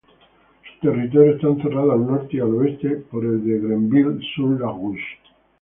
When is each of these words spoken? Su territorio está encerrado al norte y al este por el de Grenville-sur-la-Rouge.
Su 0.63 0.79
territorio 0.81 1.33
está 1.35 1.45
encerrado 1.45 1.91
al 1.91 2.07
norte 2.07 2.37
y 2.37 2.39
al 2.39 2.67
este 2.67 2.89
por 3.11 3.23
el 3.23 3.45
de 3.45 3.59
Grenville-sur-la-Rouge. 3.59 5.19